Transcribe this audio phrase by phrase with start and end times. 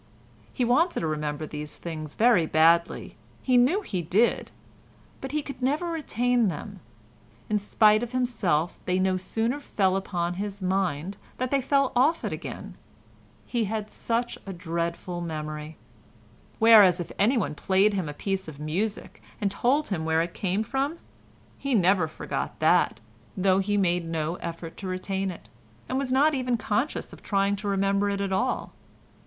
[0.51, 4.49] He wanted to remember these things very badly; he knew he did,
[5.21, 6.79] but he could never retain them;
[7.51, 12.25] in spite of himself they no sooner fell upon his mind than they fell off
[12.25, 12.73] it again,
[13.45, 15.77] he had such a dreadful memory;
[16.57, 20.63] whereas, if anyone played him a piece of music and told him where it came
[20.63, 20.97] from,
[21.59, 22.99] he never forgot that,
[23.37, 25.47] though he made no effort to retain it,
[25.87, 28.73] and was not even conscious of trying to remember it at all.